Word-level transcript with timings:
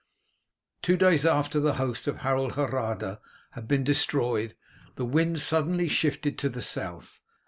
Two 0.81 0.97
days 0.97 1.27
after 1.27 1.59
the 1.59 1.75
host 1.75 2.07
of 2.07 2.21
Harold 2.21 2.53
Hardrada 2.53 3.19
had 3.51 3.67
been 3.67 3.83
destroyed 3.83 4.55
the 4.95 5.05
wind 5.05 5.39
suddenly 5.39 5.87
shifted 5.87 6.39
to 6.39 6.49
the 6.49 6.63
south. 6.63 7.21